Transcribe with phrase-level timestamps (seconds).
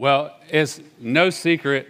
[0.00, 1.86] Well, it's no secret.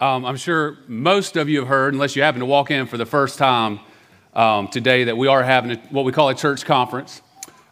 [0.00, 2.96] Um, I'm sure most of you have heard, unless you happen to walk in for
[2.96, 3.78] the first time
[4.34, 7.22] um, today, that we are having a, what we call a church conference.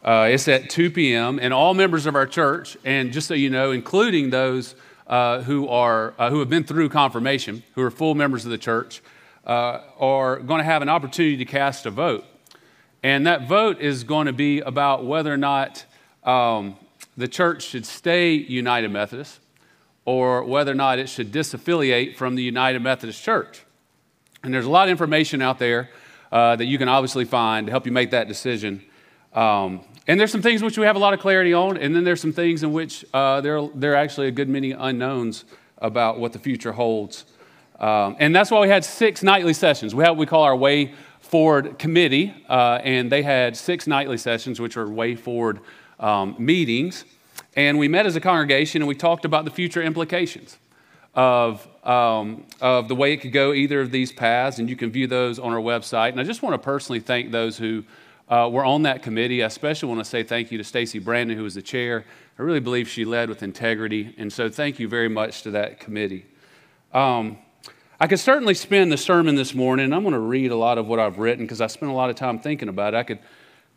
[0.05, 3.51] Uh, it's at 2 p.m., and all members of our church, and just so you
[3.51, 4.77] know, including those
[5.09, 8.59] uh, who, are, uh, who have been through confirmation, who are full members of the
[8.59, 9.03] church,
[9.49, 12.25] uh, are going to have an opportunity to cast a vote.
[13.03, 15.85] And that vote is going to be about whether or not
[16.23, 16.77] um,
[17.17, 19.41] the church should stay United Methodist
[20.05, 23.65] or whether or not it should disaffiliate from the United Methodist Church.
[24.43, 25.91] And there's a lot of information out there
[26.33, 28.83] uh, that you can obviously find to help you make that decision.
[29.33, 32.03] Um, and there's some things which we have a lot of clarity on, and then
[32.03, 35.45] there's some things in which uh, there, there are actually a good many unknowns
[35.79, 37.25] about what the future holds.
[37.79, 39.95] Um, and that's why we had six nightly sessions.
[39.95, 44.19] We have what we call our Way Forward Committee, uh, and they had six nightly
[44.19, 45.61] sessions, which are Way Forward
[46.01, 47.05] um, meetings.
[47.55, 50.57] And we met as a congregation and we talked about the future implications
[51.15, 54.59] of, um, of the way it could go either of these paths.
[54.59, 56.11] And you can view those on our website.
[56.11, 57.85] And I just want to personally thank those who
[58.29, 59.43] uh, were on that committee.
[59.43, 62.05] I especially want to say thank you to Stacy Brandon, who was the chair.
[62.39, 64.15] I really believe she led with integrity.
[64.17, 66.25] And so thank you very much to that committee.
[66.95, 67.39] Um,
[68.01, 70.89] I could certainly spend the sermon this morning, I'm going to read a lot of
[70.89, 72.97] what I've written because I spent a lot of time thinking about it.
[72.97, 73.21] I could,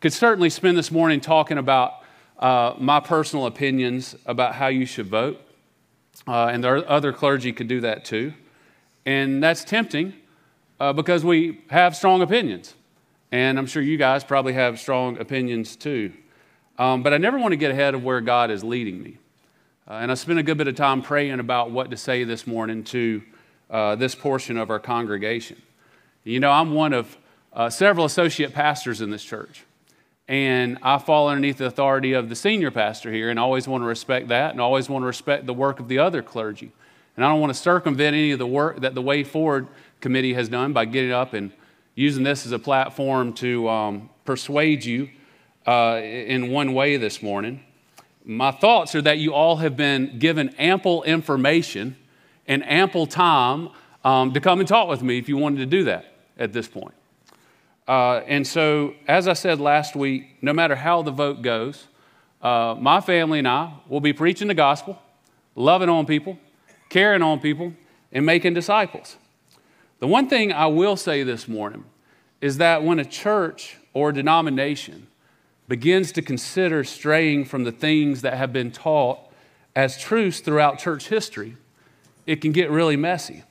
[0.00, 2.02] could certainly spend this morning talking about
[2.38, 5.40] uh, my personal opinions about how you should vote.
[6.26, 8.32] Uh, and other clergy could do that too.
[9.04, 10.14] And that's tempting
[10.80, 12.74] uh, because we have strong opinions.
[13.30, 16.12] And I'm sure you guys probably have strong opinions too.
[16.78, 19.18] Um, but I never want to get ahead of where God is leading me.
[19.88, 22.46] Uh, and I spent a good bit of time praying about what to say this
[22.46, 23.22] morning to
[23.70, 25.62] uh, this portion of our congregation.
[26.24, 27.16] You know, I'm one of
[27.52, 29.64] uh, several associate pastors in this church.
[30.28, 33.86] And I fall underneath the authority of the senior pastor here and always want to
[33.86, 36.72] respect that and always want to respect the work of the other clergy.
[37.16, 39.68] And I don't want to circumvent any of the work that the Way Forward
[40.00, 41.52] Committee has done by getting up and
[41.94, 45.08] using this as a platform to um, persuade you
[45.66, 47.62] uh, in one way this morning.
[48.24, 51.96] My thoughts are that you all have been given ample information
[52.48, 53.70] and ample time
[54.04, 56.66] um, to come and talk with me if you wanted to do that at this
[56.66, 56.95] point.
[57.86, 61.86] Uh, and so, as I said last week, no matter how the vote goes,
[62.42, 65.00] uh, my family and I will be preaching the gospel,
[65.54, 66.38] loving on people,
[66.88, 67.72] caring on people,
[68.12, 69.16] and making disciples.
[70.00, 71.84] The one thing I will say this morning
[72.40, 75.06] is that when a church or denomination
[75.68, 79.20] begins to consider straying from the things that have been taught
[79.74, 81.56] as truths throughout church history,
[82.26, 83.42] it can get really messy.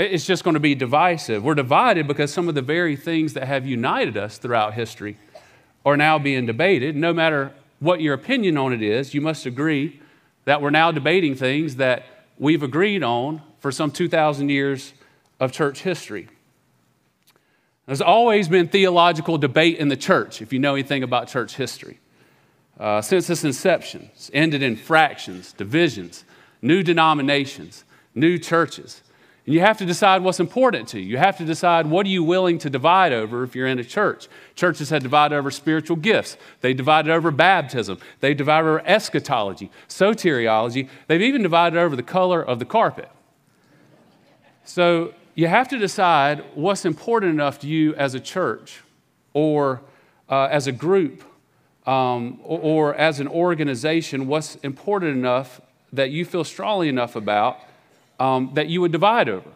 [0.00, 1.44] It's just going to be divisive.
[1.44, 5.18] We're divided because some of the very things that have united us throughout history
[5.84, 6.96] are now being debated.
[6.96, 10.00] No matter what your opinion on it is, you must agree
[10.46, 12.06] that we're now debating things that
[12.38, 14.94] we've agreed on for some 2,000 years
[15.38, 16.28] of church history.
[17.84, 22.00] There's always been theological debate in the church, if you know anything about church history.
[22.78, 26.24] Uh, since its inception, it's ended in fractions, divisions,
[26.62, 27.84] new denominations,
[28.14, 29.02] new churches.
[29.50, 31.06] And you have to decide what's important to you.
[31.06, 33.84] You have to decide what are you willing to divide over if you're in a
[33.84, 34.28] church.
[34.54, 36.36] Churches have divided over spiritual gifts.
[36.60, 37.98] They divided over baptism.
[38.20, 40.88] They divided over eschatology, soteriology.
[41.08, 43.08] They've even divided over the color of the carpet.
[44.64, 48.84] So you have to decide what's important enough to you as a church
[49.32, 49.80] or
[50.28, 51.24] uh, as a group
[51.88, 55.60] um, or, or as an organization, what's important enough
[55.92, 57.58] that you feel strongly enough about
[58.20, 59.50] um, that you would divide over.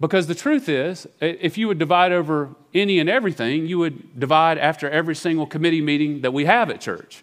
[0.00, 4.58] Because the truth is, if you would divide over any and everything, you would divide
[4.58, 7.22] after every single committee meeting that we have at church.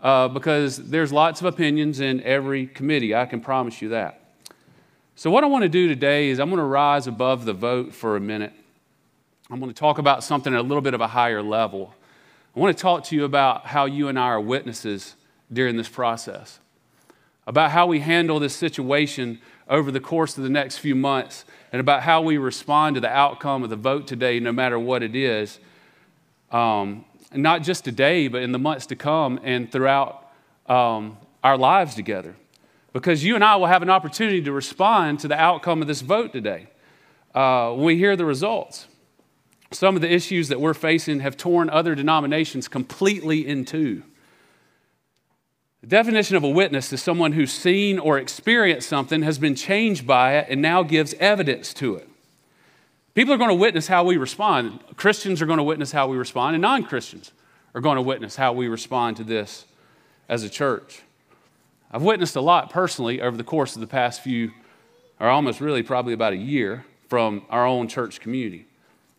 [0.00, 4.20] Uh, because there's lots of opinions in every committee, I can promise you that.
[5.14, 7.94] So, what I want to do today is I'm going to rise above the vote
[7.94, 8.52] for a minute.
[9.50, 11.94] I'm going to talk about something at a little bit of a higher level.
[12.54, 15.14] I want to talk to you about how you and I are witnesses
[15.52, 16.58] during this process,
[17.46, 21.80] about how we handle this situation over the course of the next few months and
[21.80, 25.16] about how we respond to the outcome of the vote today, no matter what it
[25.16, 25.58] is.
[26.50, 27.04] Um,
[27.34, 30.30] not just today, but in the months to come and throughout
[30.66, 32.36] um, our lives together.
[32.92, 36.00] Because you and I will have an opportunity to respond to the outcome of this
[36.00, 36.68] vote today
[37.34, 38.86] uh, when we hear the results.
[39.72, 44.04] Some of the issues that we're facing have torn other denominations completely in two.
[45.86, 50.04] The definition of a witness is someone who's seen or experienced something, has been changed
[50.04, 52.08] by it, and now gives evidence to it.
[53.14, 54.80] People are going to witness how we respond.
[54.96, 57.30] Christians are going to witness how we respond, and non Christians
[57.72, 59.64] are going to witness how we respond to this
[60.28, 61.02] as a church.
[61.92, 64.50] I've witnessed a lot personally over the course of the past few,
[65.20, 68.66] or almost really probably about a year, from our own church community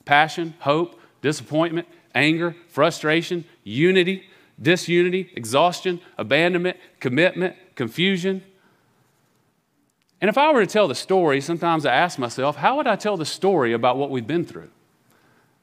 [0.03, 4.25] passion, hope, disappointment, anger, frustration, unity,
[4.62, 8.44] disunity, exhaustion, abandonment, commitment, confusion.
[10.19, 12.95] And if I were to tell the story, sometimes I ask myself, how would I
[12.95, 14.69] tell the story about what we've been through?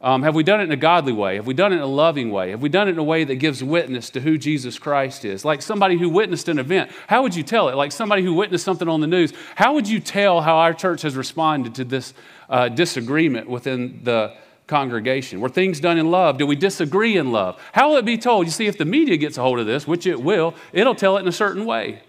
[0.01, 1.37] Um, have we done it in a godly way?
[1.37, 2.51] Have we done it in a loving way?
[2.51, 5.47] Have we done it in a way that gives witness to who Jesus Christ is?
[5.47, 7.75] Like somebody who witnessed an event, how would you tell it?
[7.75, 11.03] Like somebody who witnessed something on the news, how would you tell how our church
[11.03, 12.13] has responded to this
[12.51, 14.35] uh, disagreement within the
[14.67, 15.41] congregation?
[15.41, 16.39] Were things done in love?
[16.39, 17.61] Do we disagree in love?
[17.73, 18.47] How will it be told?
[18.47, 21.17] You see, if the media gets a hold of this, which it will, it'll tell
[21.17, 22.03] it in a certain way.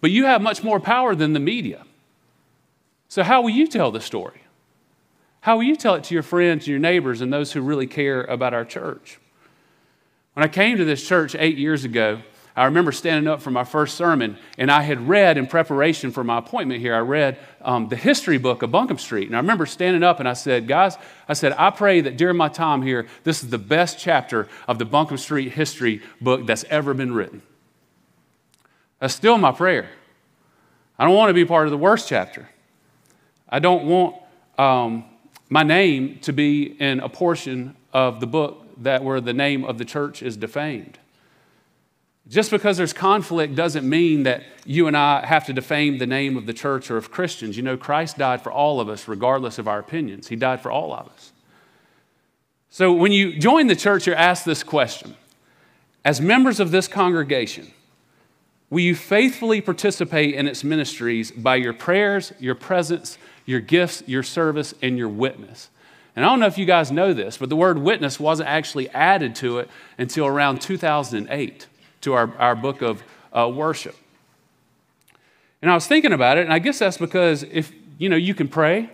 [0.00, 1.84] But you have much more power than the media.
[3.08, 4.40] So, how will you tell the story?
[5.40, 7.86] How will you tell it to your friends and your neighbors and those who really
[7.86, 9.20] care about our church?
[10.32, 12.20] When I came to this church eight years ago,
[12.56, 16.22] I remember standing up for my first sermon, and I had read in preparation for
[16.22, 19.26] my appointment here, I read um, the history book of Buncombe Street.
[19.26, 20.96] And I remember standing up and I said, Guys,
[21.28, 24.78] I said, I pray that during my time here, this is the best chapter of
[24.78, 27.42] the Buncombe Street history book that's ever been written.
[29.00, 29.88] That's still my prayer.
[30.96, 32.48] I don't want to be part of the worst chapter.
[33.48, 34.16] I don't want
[34.58, 35.04] um,
[35.48, 39.78] my name to be in a portion of the book that where the name of
[39.78, 40.98] the church is defamed.
[42.28, 46.36] Just because there's conflict doesn't mean that you and I have to defame the name
[46.36, 47.56] of the church or of Christians.
[47.56, 50.28] You know, Christ died for all of us, regardless of our opinions.
[50.28, 51.32] He died for all of us.
[52.70, 55.16] So when you join the church, you're asked this question
[56.04, 57.72] As members of this congregation,
[58.70, 64.22] will you faithfully participate in its ministries by your prayers, your presence, your gifts, your
[64.22, 65.68] service, and your witness.
[66.16, 68.88] And I don't know if you guys know this, but the word witness wasn't actually
[68.90, 69.68] added to it
[69.98, 71.66] until around 2008
[72.04, 73.02] to our, our book of
[73.32, 73.96] uh, worship.
[75.60, 78.34] And I was thinking about it, and I guess that's because if, you know, you
[78.34, 78.90] can pray,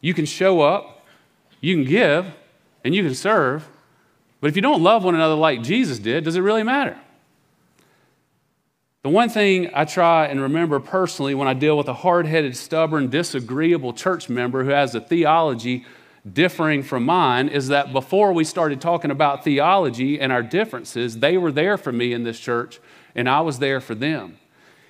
[0.00, 1.04] you can show up,
[1.60, 2.26] you can give,
[2.84, 3.68] and you can serve,
[4.40, 6.96] but if you don't love one another like Jesus did, does it really matter?
[9.02, 12.56] The one thing I try and remember personally when I deal with a hard headed,
[12.56, 15.84] stubborn, disagreeable church member who has a theology
[16.32, 21.36] differing from mine is that before we started talking about theology and our differences, they
[21.36, 22.80] were there for me in this church
[23.14, 24.38] and I was there for them.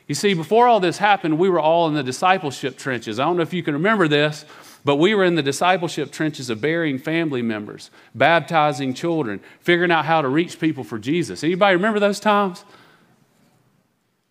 [0.06, 3.18] You see, before all this happened, we were all in the discipleship trenches.
[3.18, 4.44] I don't know if you can remember this,
[4.84, 10.04] but we were in the discipleship trenches of burying family members, baptizing children, figuring out
[10.04, 11.42] how to reach people for Jesus.
[11.42, 12.64] Anybody remember those times?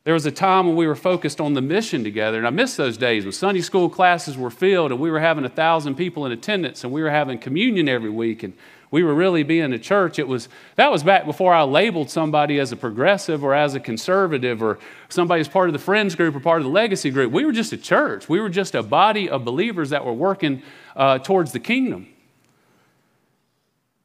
[0.06, 2.75] There was a time when we were focused on the mission together, and I miss
[2.75, 6.28] those days when Sunday school classes were filled and we were having a thousand people
[6.28, 8.54] in attendance and we were having communion every week and
[8.92, 10.19] we were really being a church.
[10.19, 13.80] It was that was back before I labeled somebody as a progressive or as a
[13.80, 14.78] conservative or
[15.10, 17.31] somebody as part of the friends group or part of the legacy group.
[17.31, 18.30] We were just a church.
[18.30, 20.62] We were just a body of believers that were working
[20.96, 22.08] uh, towards the kingdom.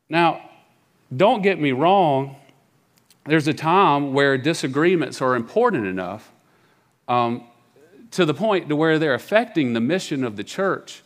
[0.08, 0.49] Now,
[1.14, 2.37] don't get me wrong
[3.26, 6.32] there's a time where disagreements are important enough
[7.08, 7.44] um,
[8.12, 11.02] to the point to where they're affecting the mission of the church.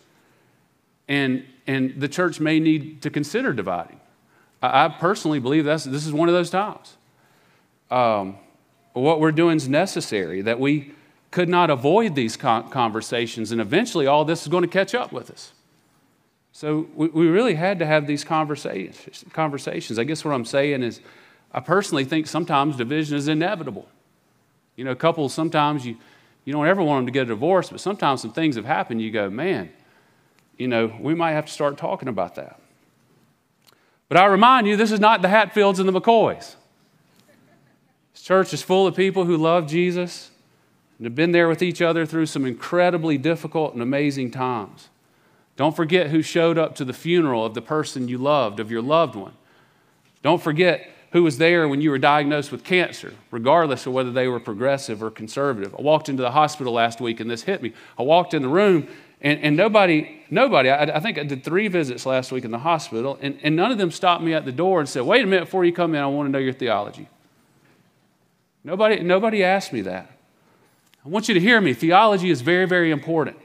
[1.08, 4.00] And, and the church may need to consider dividing.
[4.62, 6.96] I, I personally believe that's, this is one of those times.
[7.90, 8.38] Um,
[8.94, 10.92] what we're doing is necessary that we
[11.30, 15.30] could not avoid these conversations and eventually all this is going to catch up with
[15.30, 15.52] us.
[16.52, 19.98] So we, we really had to have these conversations conversations.
[19.98, 21.00] I guess what i'm saying is
[21.54, 23.88] I personally think sometimes division is inevitable.
[24.74, 25.96] You know, couples, sometimes you,
[26.44, 29.00] you don't ever want them to get a divorce, but sometimes some things have happened,
[29.00, 29.72] you go, man,
[30.58, 32.60] you know, we might have to start talking about that.
[34.08, 36.56] But I remind you, this is not the Hatfields and the McCoys.
[38.12, 40.32] This church is full of people who love Jesus
[40.98, 44.88] and have been there with each other through some incredibly difficult and amazing times.
[45.56, 48.82] Don't forget who showed up to the funeral of the person you loved, of your
[48.82, 49.34] loved one.
[50.22, 54.26] Don't forget who was there when you were diagnosed with cancer, regardless of whether they
[54.26, 55.72] were progressive or conservative.
[55.78, 57.72] I walked into the hospital last week and this hit me.
[57.96, 58.88] I walked in the room
[59.20, 62.58] and, and nobody, nobody, I, I, think I did three visits last week in the
[62.58, 65.26] hospital, and, and none of them stopped me at the door and said, Wait a
[65.26, 67.08] minute before you come in, I want to know your theology.
[68.64, 70.10] Nobody, nobody asked me that.
[71.06, 71.74] I want you to hear me.
[71.74, 73.36] Theology is very, very important.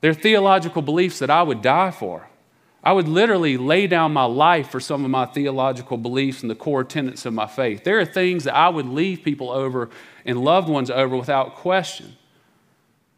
[0.00, 2.28] They're theological beliefs that I would die for.
[2.84, 6.54] I would literally lay down my life for some of my theological beliefs and the
[6.54, 7.82] core tenets of my faith.
[7.82, 9.88] There are things that I would leave people over
[10.26, 12.14] and loved ones over without question.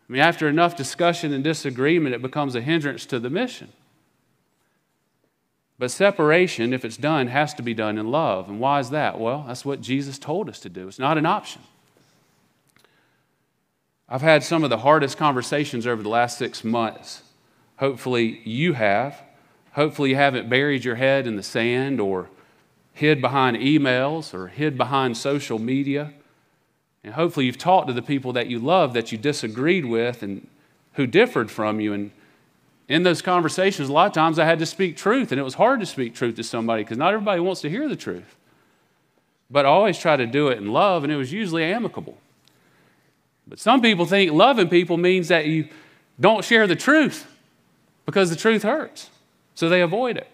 [0.09, 3.73] I mean, after enough discussion and disagreement, it becomes a hindrance to the mission.
[5.81, 8.49] But separation, if it's done, has to be done in love.
[8.49, 9.19] And why is that?
[9.19, 10.87] Well, that's what Jesus told us to do.
[10.87, 11.63] It's not an option.
[14.09, 17.23] I've had some of the hardest conversations over the last six months.
[17.79, 19.26] Hopefully, you have.
[19.77, 22.31] Hopefully, you haven't buried your head in the sand or
[22.95, 26.15] hid behind emails or hid behind social media.
[27.05, 30.49] And hopefully, you've talked to the people that you love that you disagreed with and
[30.95, 31.93] who differed from you.
[31.93, 32.11] And
[32.89, 35.55] in those conversations, a lot of times I had to speak truth, and it was
[35.55, 38.35] hard to speak truth to somebody because not everybody wants to hear the truth.
[39.51, 42.17] But I always try to do it in love, and it was usually amicable.
[43.47, 45.69] But some people think loving people means that you
[46.19, 47.27] don't share the truth
[48.07, 49.11] because the truth hurts,
[49.57, 50.29] so they avoid it.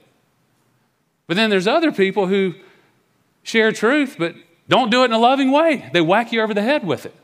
[1.26, 2.55] But then there's other people who
[3.43, 4.35] share truth, but
[4.69, 5.88] don't do it in a loving way.
[5.95, 7.14] They whack you over the head with it.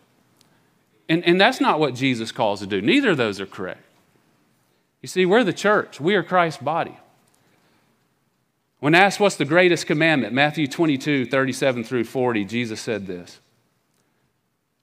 [1.08, 2.80] And, and that's not what Jesus calls to do.
[2.80, 3.82] Neither of those are correct.
[5.02, 6.96] You see, we're the church, we are Christ's body.
[8.80, 13.40] When asked what's the greatest commandment, Matthew 22, 37 through 40, Jesus said this.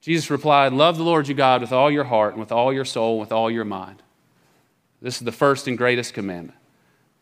[0.02, 2.84] Jesus replied, Love the Lord your God with all your heart and with all your
[2.86, 4.04] soul and with all your mind.
[5.02, 6.60] This is the first and greatest commandment.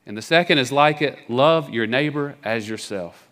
[0.05, 3.27] And the second is like it love your neighbor as yourself.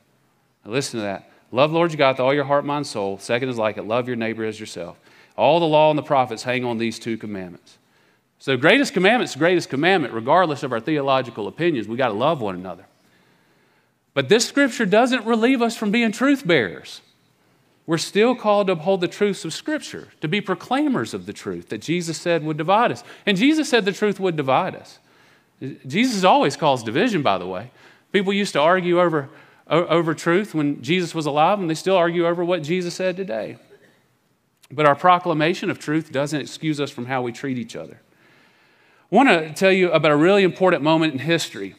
[0.66, 1.30] Now listen to that.
[1.52, 3.18] Love Lord your God with all your heart, mind, soul.
[3.18, 4.98] Second is like it love your neighbor as yourself.
[5.36, 7.78] All the law and the prophets hang on these two commandments.
[8.40, 11.88] So, greatest commandment is greatest commandment, regardless of our theological opinions.
[11.88, 12.86] We got to love one another.
[14.14, 17.02] But this scripture doesn't relieve us from being truth bearers.
[17.86, 21.70] We're still called to uphold the truths of Scripture, to be proclaimers of the truth
[21.70, 23.04] that Jesus said would divide us.
[23.26, 25.00] And Jesus said the truth would divide us.
[25.86, 27.72] Jesus always caused division, by the way.
[28.12, 29.30] People used to argue over,
[29.68, 33.58] over truth when Jesus was alive, and they still argue over what Jesus said today.
[34.72, 38.02] But our proclamation of truth doesn't excuse us from how we treat each other.
[39.12, 41.76] I want to tell you about a really important moment in history.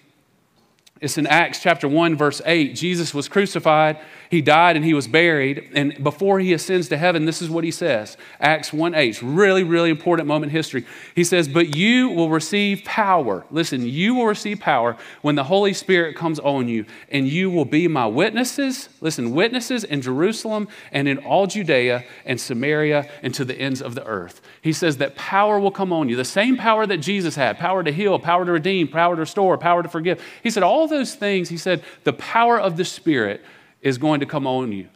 [1.01, 2.77] It's in Acts chapter 1, verse 8.
[2.77, 3.99] Jesus was crucified
[4.33, 5.69] he died and he was buried.
[5.75, 9.63] And before he ascends to heaven, this is what he says Acts 1 8, really,
[9.63, 10.87] really important moment in history.
[11.15, 13.45] He says, But you will receive power.
[13.51, 17.67] Listen, you will receive power when the Holy Spirit comes on you, and you will
[17.67, 18.89] be my witnesses.
[19.03, 23.95] Listen, witnesses in Jerusalem and in all Judea and Samaria and to the ends of
[23.95, 24.41] the earth.
[24.63, 27.85] He says that power will come on you, the same power that Jesus had power
[27.85, 30.25] to heal, power to redeem, power to restore, power to forgive.
[30.43, 33.45] He said, All those things, he said, the power of the Spirit
[33.83, 34.89] is going to come on you.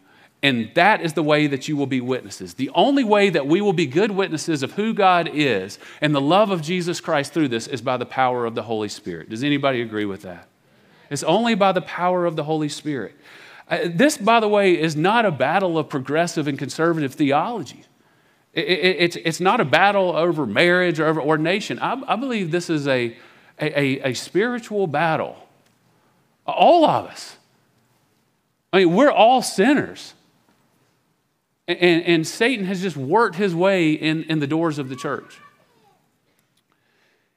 [0.42, 2.54] And that is the way that you will be witnesses.
[2.54, 6.20] The only way that we will be good witnesses of who God is and the
[6.20, 9.30] love of Jesus Christ through this is by the power of the Holy Spirit.
[9.30, 10.46] Does anybody agree with that?
[11.10, 13.16] It's only by the power of the Holy Spirit.
[13.68, 17.84] Uh, this, by the way, is not a battle of progressive and conservative theology.
[18.52, 21.78] It, it, it's, not a battle over marriage or over ordination.
[21.78, 23.16] I, I believe this is a,
[23.60, 25.36] a, a spiritual battle.
[26.46, 27.36] All of us.
[28.72, 30.14] I mean, we're all sinners.
[31.68, 35.40] And, and, Satan has just worked his way in, in the doors of the church.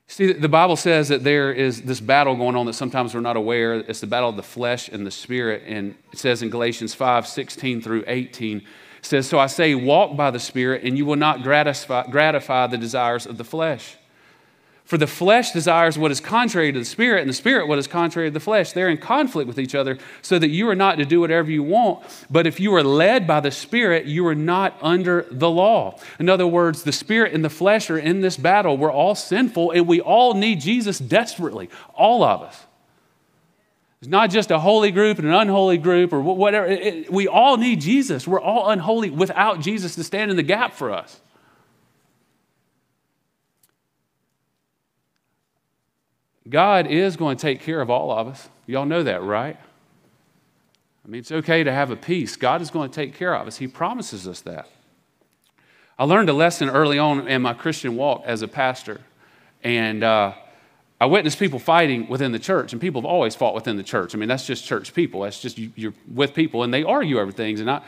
[0.06, 3.38] See, the Bible says that there is this battle going on that sometimes we're not
[3.38, 3.76] aware.
[3.76, 5.64] It's the battle of the flesh and the spirit.
[5.66, 8.66] And it says in Galatians 5 16 through 18, it
[9.02, 12.78] says, So I say, walk by the Spirit, and you will not gratify, gratify the
[12.78, 13.96] desires of the flesh.
[14.90, 17.86] For the flesh desires what is contrary to the spirit, and the spirit what is
[17.86, 18.72] contrary to the flesh.
[18.72, 21.62] They're in conflict with each other, so that you are not to do whatever you
[21.62, 22.04] want.
[22.28, 26.00] But if you are led by the spirit, you are not under the law.
[26.18, 28.78] In other words, the spirit and the flesh are in this battle.
[28.78, 31.70] We're all sinful, and we all need Jesus desperately.
[31.94, 32.66] All of us.
[34.02, 36.66] It's not just a holy group and an unholy group or whatever.
[36.66, 38.28] It, we all need Jesus.
[38.28, 41.22] We're all unholy without Jesus to stand in the gap for us.
[46.50, 48.50] God is going to take care of all of us.
[48.66, 49.58] Y'all know that, right?
[51.06, 52.36] I mean, it's okay to have a peace.
[52.36, 53.58] God is going to take care of us.
[53.58, 54.68] He promises us that.
[55.98, 59.02] I learned a lesson early on in my Christian walk as a pastor,
[59.64, 60.34] and uh,
[61.02, 64.16] I witnessed people fighting within the church, and people have always fought within the church.
[64.16, 65.22] I mean, that's just church people.
[65.22, 67.60] That's just you, are with people, and they argue over things.
[67.60, 67.82] And I,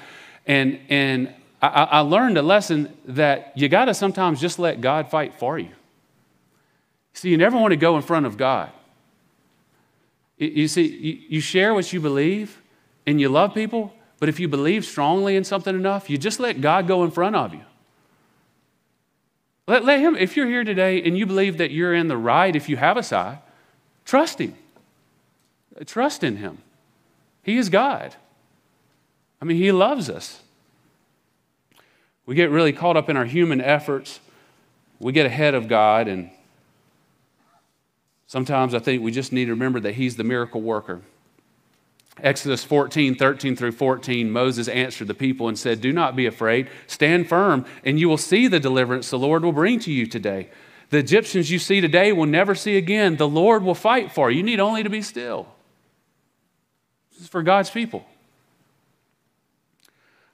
[0.45, 5.09] and and I, I learned a lesson that you got to sometimes just let God
[5.09, 5.69] fight for you.
[7.13, 8.71] See, you never want to go in front of God.
[10.37, 12.61] You see, you share what you believe
[13.05, 16.61] and you love people, but if you believe strongly in something enough, you just let
[16.61, 17.61] God go in front of you.
[19.67, 22.55] Let, let Him, if you're here today and you believe that you're in the right,
[22.55, 23.39] if you have a side,
[24.03, 24.55] trust Him.
[25.85, 26.57] Trust in Him.
[27.43, 28.15] He is God.
[29.41, 30.41] I mean, He loves us.
[32.25, 34.19] We get really caught up in our human efforts,
[34.99, 36.29] we get ahead of God and
[38.31, 41.01] Sometimes I think we just need to remember that He's the miracle worker.
[42.23, 46.69] Exodus 14, 13 through 14, Moses answered the people and said, Do not be afraid.
[46.87, 50.49] Stand firm, and you will see the deliverance the Lord will bring to you today.
[50.91, 53.17] The Egyptians you see today will never see again.
[53.17, 54.37] The Lord will fight for you.
[54.37, 55.45] You need only to be still.
[57.11, 58.05] This is for God's people.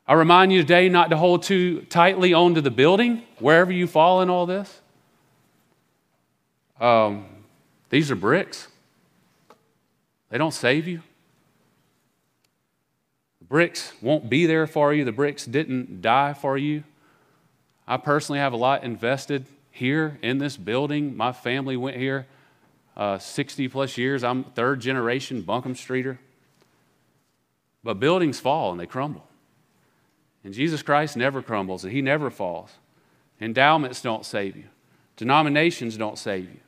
[0.07, 4.21] I remind you today not to hold too tightly onto the building, wherever you fall
[4.21, 4.81] in all this.
[6.79, 7.25] Um,
[7.89, 8.67] these are bricks,
[10.29, 11.01] they don't save you.
[13.39, 16.83] The bricks won't be there for you, the bricks didn't die for you.
[17.87, 21.15] I personally have a lot invested here in this building.
[21.15, 22.27] My family went here
[22.97, 24.23] uh, 60 plus years.
[24.23, 26.19] I'm third generation Buncombe Streeter.
[27.83, 29.25] But buildings fall and they crumble.
[30.43, 32.71] And Jesus Christ never crumbles and he never falls.
[33.39, 34.65] Endowments don't save you,
[35.15, 36.59] denominations don't save you.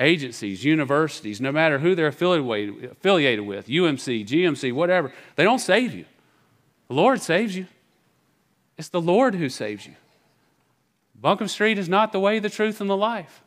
[0.00, 6.04] Agencies, universities, no matter who they're affiliated with, UMC, GMC, whatever, they don't save you.
[6.86, 7.66] The Lord saves you.
[8.76, 9.94] It's the Lord who saves you.
[11.20, 13.42] Buncombe Street is not the way, the truth, and the life.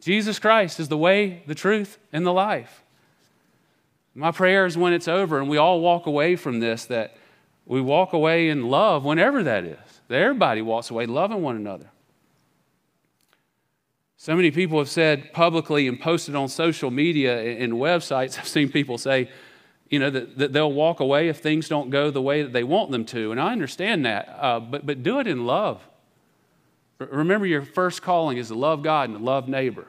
[0.00, 2.82] Jesus Christ is the way, the truth, and the life.
[4.14, 7.16] My prayer is when it's over and we all walk away from this that
[7.66, 11.90] we walk away in love, whenever that is, that everybody walks away loving one another.
[14.24, 18.70] So many people have said publicly and posted on social media and websites, I've seen
[18.70, 19.28] people say,
[19.90, 22.64] you know, that, that they'll walk away if things don't go the way that they
[22.64, 23.32] want them to.
[23.32, 25.86] And I understand that, uh, but, but do it in love.
[26.98, 29.88] Remember, your first calling is to love God and to love neighbor.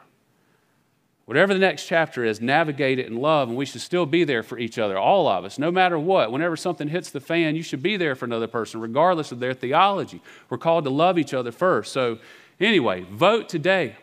[1.23, 4.43] Whatever the next chapter is, navigate it in love, and we should still be there
[4.43, 6.33] for each other, all of us, no matter what.
[6.33, 9.53] Whenever something hits the fan, you should be there for another person, regardless of their
[9.53, 10.21] theology.
[10.49, 11.93] We're called to love each other first.
[11.93, 12.19] So,
[12.59, 13.95] anyway, vote today,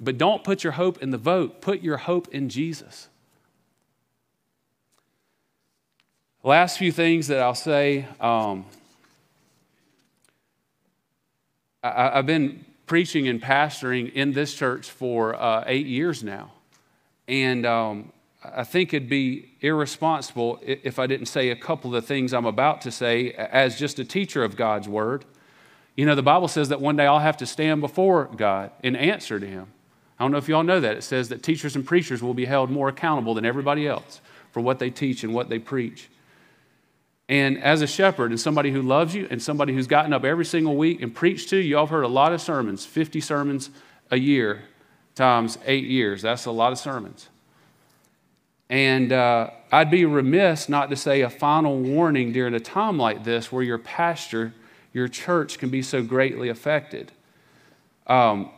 [0.00, 3.08] but don't put your hope in the vote, put your hope in Jesus.
[6.42, 8.06] Last few things that I'll say.
[8.18, 8.64] Um,
[11.82, 16.52] I, have been preaching and pastoring in this church for uh, eight years now.
[17.28, 22.06] And um, I think it'd be irresponsible if I didn't say a couple of the
[22.06, 25.26] things I'm about to say as just a teacher of God's word.
[25.94, 28.96] You know, the Bible says that one day I'll have to stand before God and
[28.96, 29.66] answer to Him.
[30.20, 30.98] I don't know if y'all know that.
[30.98, 34.20] It says that teachers and preachers will be held more accountable than everybody else
[34.52, 36.10] for what they teach and what they preach.
[37.26, 40.44] And as a shepherd and somebody who loves you and somebody who's gotten up every
[40.44, 43.70] single week and preached to you, y'all have heard a lot of sermons, 50 sermons
[44.10, 44.64] a year
[45.14, 46.20] times eight years.
[46.20, 47.28] That's a lot of sermons.
[48.68, 53.24] And uh, I'd be remiss not to say a final warning during a time like
[53.24, 54.52] this where your pastor,
[54.92, 57.10] your church can be so greatly affected.
[58.06, 58.50] Um,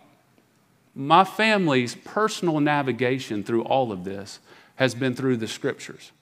[0.94, 4.40] my family's personal navigation through all of this
[4.76, 6.12] has been through the scriptures.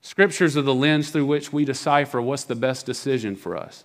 [0.00, 3.84] Scriptures are the lens through which we decipher what's the best decision for us.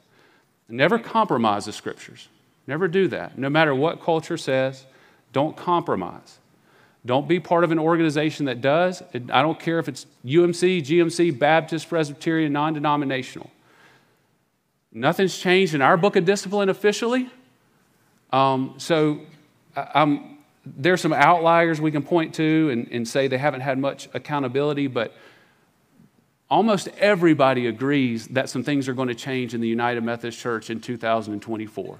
[0.68, 2.28] Never compromise the scriptures.
[2.66, 3.38] Never do that.
[3.38, 4.86] No matter what culture says,
[5.32, 6.40] don't compromise.
[7.06, 9.02] Don't be part of an organization that does.
[9.14, 13.50] I don't care if it's UMC, GMC, Baptist, Presbyterian, non denominational.
[14.92, 17.30] Nothing's changed in our book of discipline officially.
[18.34, 19.22] Um, so
[19.78, 24.10] I'm, there's some outliers we can point to and, and say they haven't had much
[24.14, 25.14] accountability, but
[26.50, 30.70] almost everybody agrees that some things are going to change in the United Methodist Church
[30.70, 32.00] in 2024.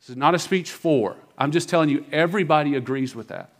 [0.00, 1.16] This is not a speech for.
[1.36, 3.50] I'm just telling you, everybody agrees with that.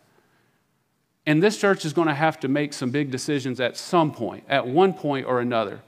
[1.26, 4.44] And this church is going to have to make some big decisions at some point,
[4.48, 5.80] at one point or another,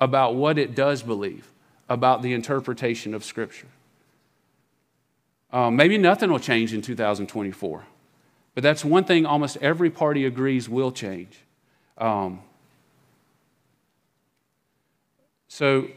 [0.00, 1.52] about what it does believe
[1.88, 3.66] about the interpretation of Scripture.
[5.50, 7.84] Um, maybe nothing will change in 2024,
[8.54, 11.38] but that's one thing almost every party agrees will change.
[11.96, 12.40] Um,
[15.48, 15.88] so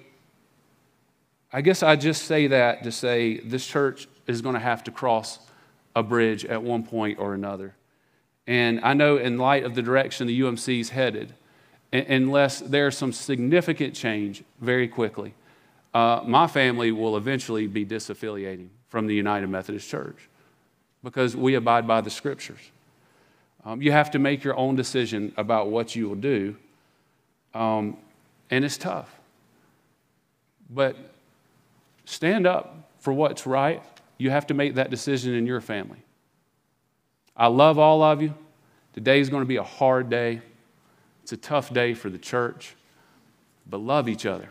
[1.51, 4.91] I guess I just say that to say this church is going to have to
[4.91, 5.39] cross
[5.95, 7.75] a bridge at one point or another.
[8.47, 11.33] And I know, in light of the direction the UMC is headed,
[11.91, 15.33] unless there's some significant change very quickly,
[15.93, 20.27] uh, my family will eventually be disaffiliating from the United Methodist Church
[21.01, 22.59] because we abide by the scriptures.
[23.63, 26.57] Um, you have to make your own decision about what you will do,
[27.53, 27.95] um,
[28.49, 29.09] and it's tough.
[30.69, 30.97] But
[32.03, 33.81] stand up for what's right.
[34.17, 35.99] You have to make that decision in your family.
[37.35, 38.33] I love all of you.
[38.93, 40.41] Today is going to be a hard day.
[41.23, 42.75] It's a tough day for the church,
[43.69, 44.49] but love each other.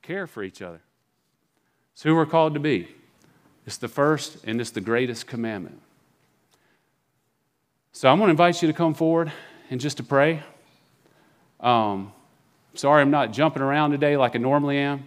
[0.00, 0.80] Care for each other.
[1.94, 2.88] It's who we're called to be.
[3.66, 5.80] It's the first and it's the greatest commandment.
[7.92, 9.32] So I'm going to invite you to come forward
[9.70, 10.42] and just to pray.
[11.60, 12.12] Um,
[12.74, 15.06] sorry I'm not jumping around today like I normally am.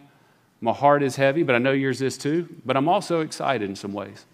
[0.61, 2.47] My heart is heavy, but I know yours is too.
[2.65, 4.25] But I'm also excited in some ways.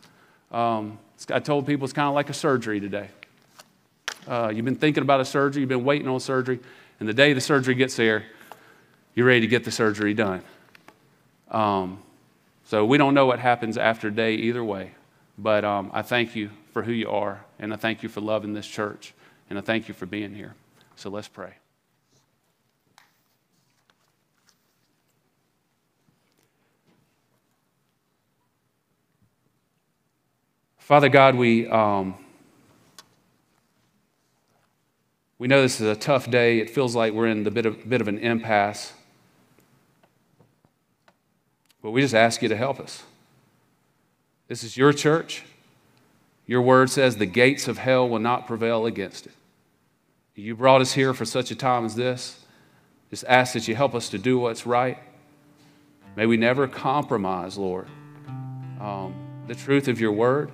[0.52, 1.00] Um,
[1.32, 3.10] I told people it's kind of like a surgery today.
[4.28, 6.60] Uh, you've been thinking about a surgery, you've been waiting on surgery,
[7.00, 8.24] and the day the surgery gets there,
[9.16, 10.42] you're ready to get the surgery done.
[11.52, 12.02] Um,
[12.66, 14.92] so we don't know what happens after day either way.
[15.38, 18.54] But um, I thank you for who you are, and I thank you for loving
[18.54, 19.14] this church,
[19.50, 20.56] and I thank you for being here.
[20.96, 21.56] So let's pray.
[30.78, 32.16] Father God, we, um,
[35.40, 36.60] we know this is a tough day.
[36.60, 38.92] It feels like we're in the bit of, bit of an impasse.
[41.84, 43.04] But we just ask you to help us.
[44.48, 45.44] This is your church.
[46.48, 49.34] Your word says the gates of hell will not prevail against it.
[50.36, 52.44] You brought us here for such a time as this.
[53.10, 54.98] Just ask that you help us to do what's right.
[56.16, 57.88] May we never compromise, Lord,
[58.80, 59.14] um,
[59.48, 60.52] the truth of your word.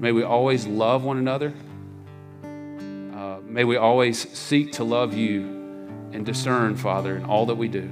[0.00, 1.52] May we always love one another.
[2.42, 5.42] Uh, may we always seek to love you
[6.12, 7.88] and discern, Father, in all that we do.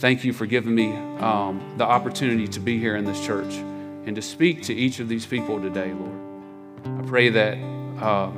[0.00, 4.16] Thank you for giving me um, the opportunity to be here in this church and
[4.16, 6.18] to speak to each of these people today, Lord.
[6.86, 7.58] I pray that,
[8.02, 8.30] uh,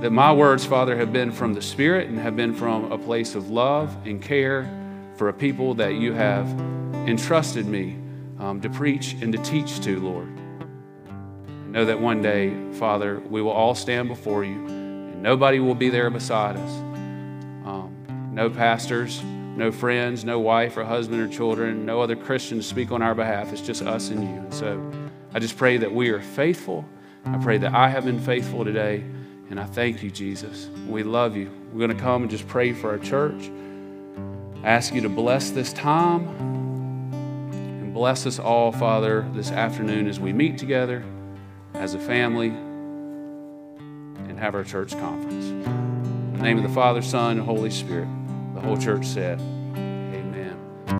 [0.00, 3.36] that my words, Father, have been from the Spirit and have been from a place
[3.36, 4.68] of love and care
[5.14, 6.48] for a people that you have
[7.06, 7.96] entrusted me
[8.40, 10.26] um, to preach and to teach to, Lord
[11.06, 15.76] I know that one day, Father, we will all stand before you and nobody will
[15.76, 16.70] be there beside us.
[17.64, 17.94] Um,
[18.32, 19.22] no pastors,
[19.56, 23.52] no friends, no wife or husband or children, no other Christians speak on our behalf.
[23.52, 24.46] It's just us and you.
[24.50, 24.92] So
[25.32, 26.84] I just pray that we are faithful.
[27.24, 29.04] I pray that I have been faithful today.
[29.48, 30.68] And I thank you, Jesus.
[30.88, 31.50] We love you.
[31.72, 33.50] We're going to come and just pray for our church.
[34.62, 36.26] I ask you to bless this time
[37.52, 41.04] and bless us all, Father, this afternoon as we meet together
[41.74, 42.48] as a family
[44.18, 45.46] and have our church conference.
[45.46, 48.08] In the name of the Father, Son, and Holy Spirit,
[48.56, 49.38] the whole church said,